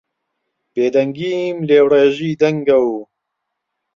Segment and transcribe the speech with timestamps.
[0.73, 2.89] بێدەنگیم لێوڕێژی دەنگە و